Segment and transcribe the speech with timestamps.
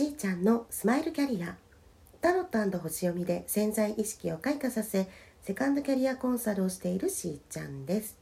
[0.00, 1.56] しーちゃんのスマイルキャリア
[2.22, 5.10] タロット星読みで潜在意識を開花させ
[5.42, 8.16] セカンドキャリアコンサルをしているしーちゃんです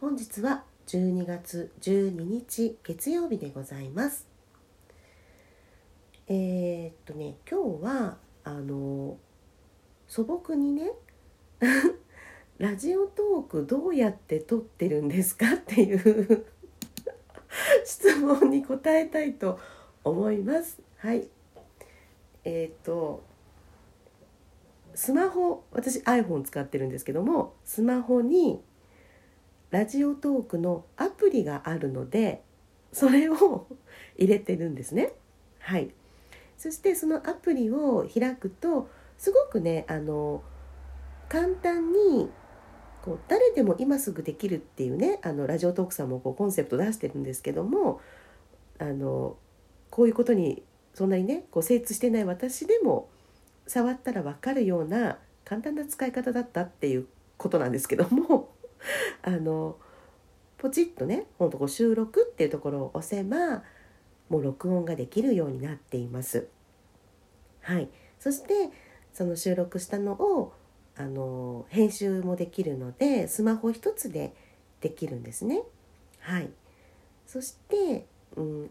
[0.00, 4.28] 本日は12月12日月曜日でございます
[6.28, 9.16] えー、っとね今日はあの
[10.06, 10.92] 素朴にね
[12.58, 16.46] ラジオトークどうやって撮ってるんですかっていう
[17.84, 19.77] 質問に答えたいと思います。
[20.08, 20.80] 思います。
[20.98, 21.28] はい。
[22.44, 23.22] えっ、ー、と
[24.94, 28.60] スマホ私 iPhone 使ってるんですけどもスマホに
[29.70, 32.42] ラジオトークのアプリがあるので
[32.92, 33.66] それを
[34.16, 35.12] 入れてるんですね。
[35.60, 35.92] はい。
[36.56, 40.42] そしてそのアプリを開くとすごくねあの
[41.28, 42.30] 簡単に
[43.02, 48.00] こう誰でも今すぐできるっていうねあのラジオトークさんもこうコンセプト出してるんですけども
[48.78, 49.36] あの
[49.90, 50.62] こういうことに
[50.94, 53.08] そんなにねこう精通してない私でも
[53.66, 58.50] 触ったら分かるような簡単な使い方だったっていうことなんですけども
[59.22, 59.76] あの
[60.56, 63.62] ポチッとねほんとこう収録っていうところを押せば
[64.28, 66.48] もう録音ができるようになっています。
[67.62, 68.70] はい、そして
[69.12, 70.52] その収録したのを
[70.96, 74.34] あの編集もできるのでスマホ一つで
[74.80, 75.62] できるんですね。
[76.18, 76.50] はい、
[77.26, 78.70] そして、うん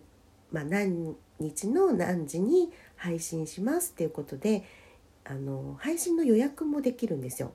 [0.52, 4.64] まあ、何日の何時に配信しますっていうことで
[5.26, 7.52] あの配信の予約もできるんですよ。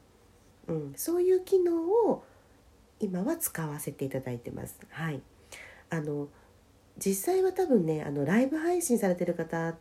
[0.69, 2.25] うん、そういう機能を
[3.01, 4.79] 今は使わせていただいてます。
[4.91, 5.21] はい、
[5.91, 6.29] あの
[6.99, 9.75] 実際は多分ねあのライブ配信されてる方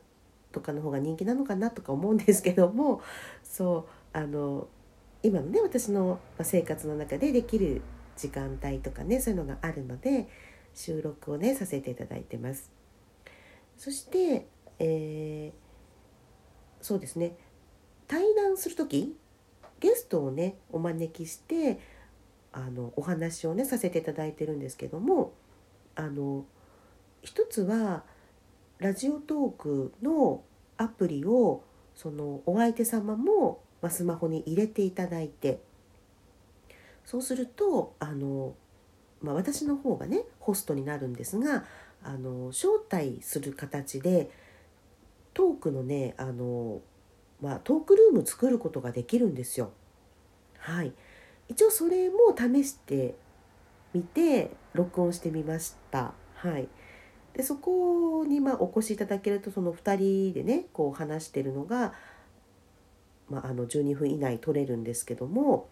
[0.51, 3.01] とかの方が人気なのかなとか思うんですけども
[3.43, 4.67] そうあの
[5.23, 7.81] 今のね私の生活の中でできる
[8.17, 10.27] 時間帯とかねそういうのがあるので
[10.73, 12.80] 収録をねさせていただいてます。
[13.81, 14.45] そして、
[14.77, 17.35] えー、そうですね。
[18.07, 19.15] 対談する時
[19.79, 21.79] ゲストをねお招きして
[22.51, 25.33] あのお話をねさせていただいてるんですけども
[25.95, 26.45] あの
[27.23, 28.03] 一つは
[28.77, 30.43] ラジオトークの
[30.77, 31.63] アプリを
[31.95, 35.59] そのお相手様もま、スマホに入れていただいて
[37.03, 38.53] そうするとあの、
[39.23, 41.65] まあ、私の方がねホストになるんですが
[42.03, 44.29] あの招待する形で
[45.33, 46.81] トークのねあの、
[47.41, 49.71] まあ、トークルーム作ることができるんですよ。
[50.57, 50.93] はい、
[51.47, 53.15] 一応それも試して
[53.93, 56.13] みて録音してみました。
[56.35, 56.67] はい、
[57.33, 61.93] でそこにまあお越しいただけるとその2人でねこう話してるのが
[63.31, 65.69] まあ、あの12分以内取れるんですけども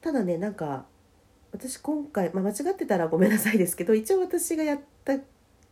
[0.00, 0.86] ただねなんか
[1.52, 5.14] 私今回、まあ、間違ってたらごめんなさいですけど一応私がやった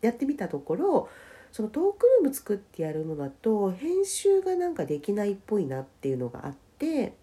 [0.00, 1.08] やってみたところ
[1.52, 7.14] そのトークルーム作ってやるのだと編集がなんかできないっぽいなっていうのがあって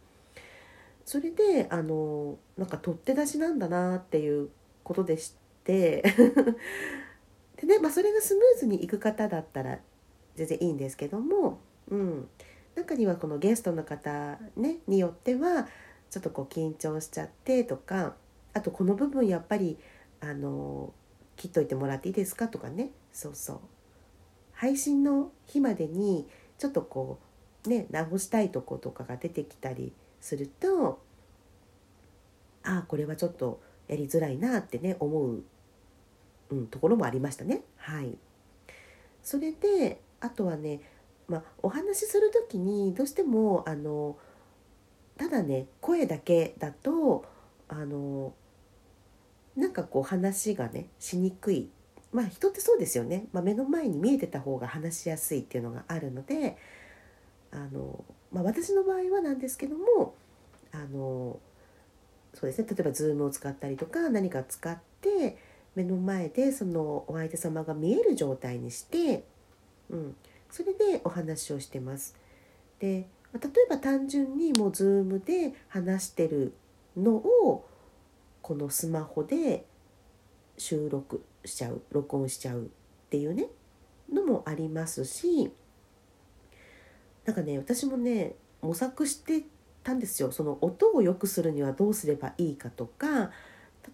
[1.05, 4.49] それであのなんか取って出しなんだなっていう
[4.83, 6.01] ことでして
[7.57, 9.79] でね、まあ、それがスムーズにいく方だったら
[10.35, 12.27] 全然いいんですけども、うん、
[12.75, 15.67] 中にはこのゲストの方、ね、によっては
[16.09, 18.15] ちょっとこう緊張しちゃってとか
[18.55, 19.77] あとこの部分やっぱり
[20.19, 20.93] あの
[21.35, 22.89] 切っといてもらっていいですかとかね。
[23.11, 23.59] そうそう。
[24.53, 26.27] 配信の日までに
[26.57, 27.19] ちょっとこ
[27.65, 31.03] うね直したいとことかが出てきたりすると
[32.63, 35.43] ああこれはちょっとやりづらいなってね思う、
[36.49, 37.61] うん、ところもありましたね。
[37.77, 38.17] はい、
[39.21, 40.79] それであとはね
[41.27, 44.17] まあ、お話しする時にどうしてもあの
[45.17, 47.25] ただね声だけだと
[47.67, 48.33] あの
[49.55, 51.69] なんかこう話がねしにくい。
[52.11, 56.55] まあ人ってそうですよね、まあ、目の前に見えてた方が話しやすいっていうのがあるので
[57.51, 60.15] あの、まあ、私の場合はなんですけども
[60.71, 61.39] あの
[62.33, 62.67] そうですね。
[62.69, 65.37] 例えば Zoom を使ったりとか何か使って
[65.75, 69.23] 目の前でそのお相手様が見える状態にして、
[69.89, 70.15] うん、
[70.49, 72.15] それでお話をしてます。
[72.79, 76.53] で例えば単純にもう Zoom で話してる
[76.95, 77.65] のを
[78.45, 79.65] このスマホで
[80.55, 82.67] 収録しちゃう録音しちゃうっ
[83.09, 83.47] ていうね
[84.13, 85.51] のもありますし
[87.25, 89.41] なんかね私もね模索して
[89.81, 90.31] たんですよ。
[90.31, 93.31] その音を良くするにはどうすればいいかとか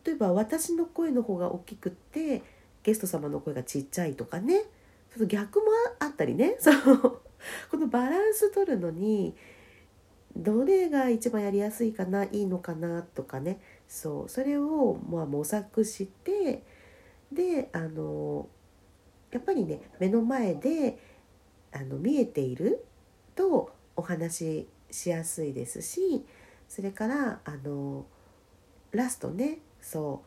[0.06, 2.44] 例えば私の声の方が大きくって
[2.84, 5.68] ゲスト様の声がちっちゃいとかねちょっと逆も
[6.00, 7.22] あったりね そう
[7.72, 9.34] このバランス取るのに
[10.36, 16.64] どれが一番やりやすいかないいのかなとかねそうそれをまあ模索して
[17.30, 18.48] であの
[19.32, 20.98] やっぱりね目の前で
[21.74, 22.86] あの見えている
[23.36, 26.26] とお話ししやすいですし
[26.70, 28.06] それからあの
[28.92, 30.24] ラストねそ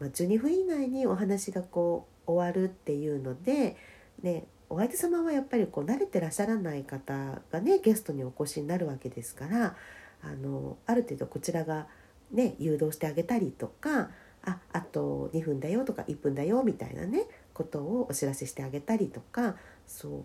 [0.00, 3.76] う、まあ、12分以内にお話がこう終わるっていうので、
[4.22, 9.76] ね、お相手様はやっぱりこう慣れてらっしゃらない方がねゲストにお越しになるわけですから
[10.22, 11.86] あのある程度こちらが、
[12.30, 14.10] ね、誘導してあげたりとか
[14.42, 19.56] ああと2分だよとか1分だよみたいなねことをお知らせしてあげたりとか
[19.86, 20.24] そう。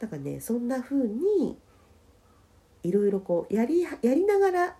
[0.00, 1.56] だかねそんな風に
[2.82, 4.76] いろいろこうやりやりながら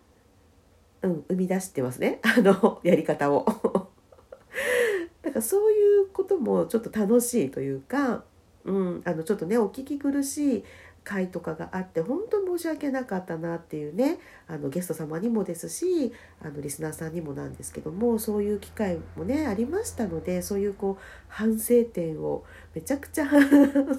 [1.02, 2.20] うん、生み出してますね。
[2.24, 3.46] あのやり方を。
[5.22, 8.24] だかそういうこともちょっと楽しいというか、
[8.64, 10.64] うん、あのちょっとねお聞き苦しい
[11.06, 14.18] 回とかがあって本当に申し訳なかったなっていうね
[14.48, 16.12] あのゲスト様にもですし
[16.42, 22.44] あのリスナーさんにもなんですけどもそういう機会もねありましたのでそういうこう反省点を
[22.74, 23.40] めちゃくちゃ 反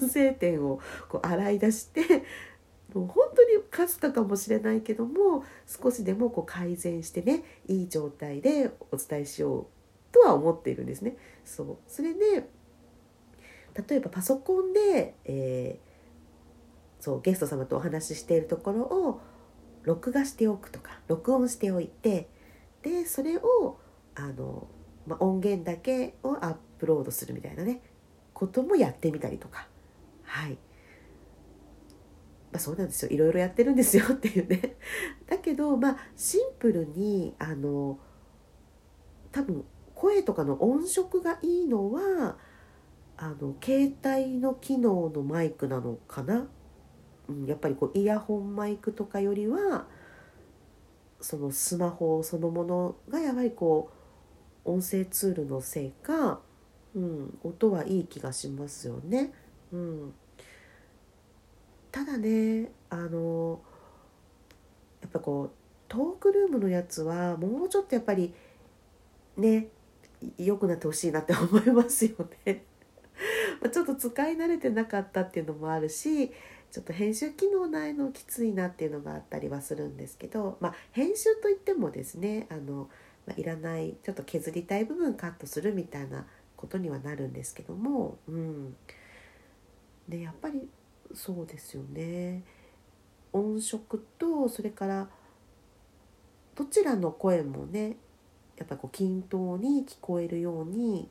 [0.10, 2.02] 省点をこう洗い出して
[2.94, 9.66] もう本当にかすかかもしれないけども少しでもこう改善してねいい状態でお伝えしよう
[10.12, 11.16] とは思っているんですね。
[11.46, 12.50] そうそれで
[13.88, 15.87] 例えばパソコンで、えー、
[17.00, 19.22] そうゲスト様とお話ししているところを
[19.84, 22.30] 録画しておくとか録音しておいて
[22.82, 23.80] でそれを
[24.16, 24.68] あの、
[25.06, 27.82] まあ、音源だけをアップロードするみたいなね
[28.34, 29.68] こともやってみたりとか。
[30.24, 30.52] はい。
[32.52, 33.12] まあ、そうなんですよ。
[33.12, 34.76] いろいろやってるんですよっていうね。
[35.26, 38.00] だけどまあシンプルにあの
[39.32, 39.66] 多分
[39.96, 42.38] 声とかの音色がいいのは
[43.18, 46.48] あの携帯の機能のマイクなのかな、
[47.46, 49.86] やっぱりこうイヤホンマイクとかよりは
[51.20, 53.92] そのスマホそのものがやはりこ
[54.66, 56.40] う音声ツールのせいか、
[56.96, 59.34] うん、音はいい気がしますよね。
[59.72, 60.14] うん
[61.92, 63.60] ただねあの
[65.02, 65.52] やっぱこう
[65.88, 68.34] トークルームのやつはもうちょっとやっぱり
[69.38, 69.70] ね
[70.38, 72.12] 良くなってほしいなって思いますよ
[72.46, 72.64] ね。
[73.72, 76.32] ちょっと使い慣れてなかったっていうのもあるし
[76.72, 82.90] ちょっと編集機能ないのきついなっていうのがあったりはするんですけど、まあ、編集といってもですねあの、
[83.26, 86.26] まあ、いらないちょっと削りたい部分カットするみたいな
[86.56, 88.76] ことにはなるんですけども、うん、
[90.10, 90.68] でやっぱり
[91.14, 92.44] そうですよね。
[93.32, 95.10] 音色とそれから
[96.56, 97.98] どちらの声もね
[98.58, 101.10] やっぱこう均等に聞こえるように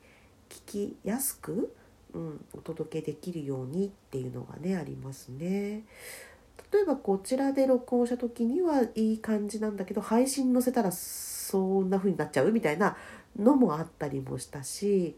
[0.49, 1.75] 聞きやすく、
[2.17, 5.85] うん、お届けできるようにっていうのがねありますね。
[6.73, 12.97] 例えばこちらで録音した時にはいい感じなんだけど配信載せたらそんな風になっちゃうみたいな
[13.39, 15.15] のもあったりもしたし。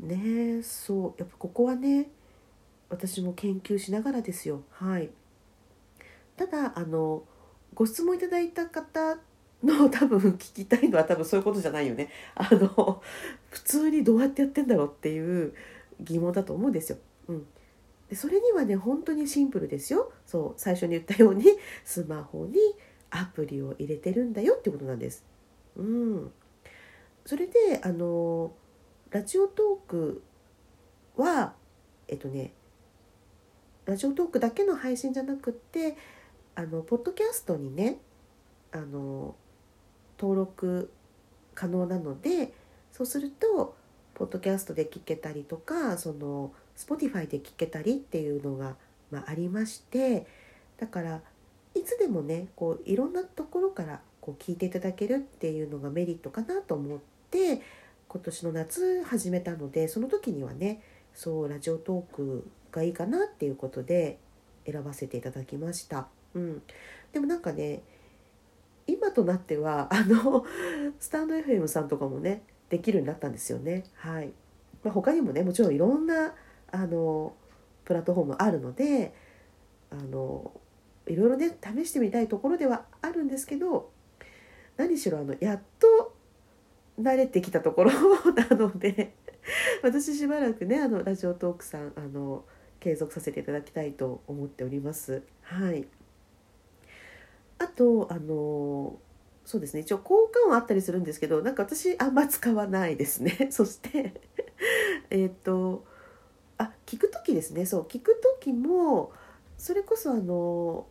[0.00, 2.08] ねそうやっぱここはね
[2.88, 4.62] 私も研究しながらですよ。
[4.70, 5.10] はい。
[6.36, 7.22] ただあの
[7.74, 9.18] ご質問いただいた方
[9.62, 13.02] の多分聞きたいのは多分そういうことじゃないよねあの
[13.50, 15.54] 普通にどうやってやってんだろうっていう
[16.00, 16.98] 疑問だと思うんですよ。
[17.28, 17.46] うん、
[18.08, 21.44] でそれにはね本当にシンプルですよそう最初に言ったように
[21.84, 22.56] スマホに
[23.10, 25.24] アプリを入れてるんだよってことなんです。
[25.76, 26.32] うん、
[27.24, 28.52] それであの
[29.10, 30.22] ラジオトーク
[31.16, 31.54] は
[32.08, 32.52] えっとね
[33.84, 35.96] ラジオトークだけの配信じゃなくって
[36.54, 37.98] あのポッドキャストにね
[38.72, 39.34] あの
[40.20, 40.92] 登録
[41.54, 42.52] 可能なので
[42.92, 43.74] そうすると
[44.14, 48.76] ポッドキャストで聞けたりとかその Spotify で聞けたりっていうのが、
[49.10, 50.26] まあ、ありまして
[50.78, 51.22] だから
[51.74, 56.98] いつでもねこういろんなところからこう聞いていただけるっていうのがメリットかなと思っ
[57.30, 57.62] て
[58.08, 60.82] 今年の夏始めたのでその時にはね
[61.14, 64.18] そうラジオトークがいいかなっていうことで
[64.66, 66.08] 選ばせていただきました。
[66.34, 66.62] うん、
[67.12, 67.80] でもなんかね
[68.90, 70.44] 今となっては あの
[70.98, 73.84] スタンド FM さんとかもねできるようになったんですよね。
[73.94, 74.32] はい
[74.82, 76.34] まあ、他にもねもちろんいろんな
[76.70, 77.34] あの
[77.84, 79.12] プラットフォームあるので
[79.90, 80.52] あの
[81.06, 83.90] いろいろね試してみたいところではあるんですけど
[84.76, 86.14] 何しろあのやっと
[87.00, 87.90] 慣れてきたところ
[88.34, 89.14] なので
[89.82, 92.44] 私しばらくねあのラジオトークさんあの
[92.78, 95.22] 継続させていただきたいと思っております。
[95.42, 95.86] はい、
[97.60, 98.98] あとあの
[99.44, 99.80] そうですね。
[99.80, 103.48] 一応交換はあったりするんですけどなんか私あんま使わないですね。
[103.52, 104.14] そして
[105.10, 105.84] えっと
[106.56, 107.66] あ聞く時ですね。
[107.66, 109.12] そう聞く時も
[109.58, 110.86] それこそあの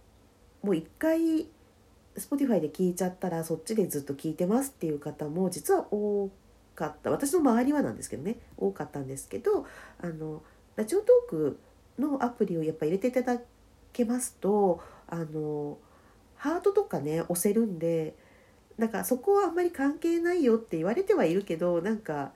[0.62, 1.50] もう一回
[2.16, 6.30] Spotify で聞いちゃったらそっちでずっと聞いてますっていう方も実は多
[6.76, 7.10] かった。
[7.10, 8.38] 私の周りはなんですけどね。
[8.58, 9.66] 多かったんですけど
[10.00, 10.44] あの
[10.76, 11.60] ラジオトーク
[11.98, 13.42] のアプリをやっぱ入れていただ
[13.92, 15.80] けますとあの
[16.40, 18.16] ハートとかね押せるんで
[18.78, 22.32] なんかそこはあんまり関係ないよって言われてはいるけどなんか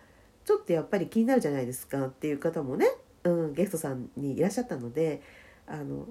[0.45, 2.85] ちょっとやっぱり気になるじゃないですかっていう方もね、
[3.23, 5.21] うん、ゲストさんにいらっしゃったので
[5.65, 6.05] あの、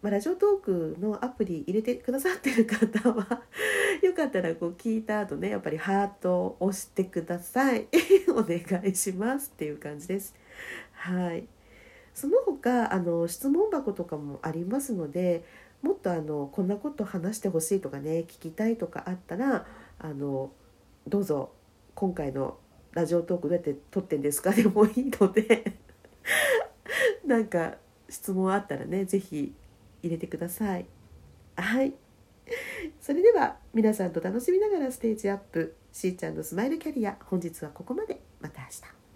[0.00, 3.42] まあ、ラジオトークのアプリ入れてくださってる方は
[4.02, 7.86] よかったらこう聞いた後ねやっぱりハートを押してください
[8.34, 10.34] お願いしますっていう感じです。
[10.92, 11.46] はい
[12.14, 15.44] その他あの質問箱とかもありますので
[15.82, 19.66] もっとあのこんなこと話してほしいとかね聞きたいとかあったら
[19.98, 20.52] あの
[21.06, 21.52] どうぞ
[21.94, 22.58] 今回の
[22.92, 25.76] ラジオトークどうやって撮ってんですかでもいいので
[27.24, 27.76] なんか
[28.08, 29.54] 質問あったらね是非
[30.02, 30.86] 入れてください。
[31.56, 31.94] はい。
[33.00, 38.20] それでは皆さんと楽しみながらステージアップしーちゃんのスマイルキャリア本日はここまで。
[38.40, 39.07] また明日。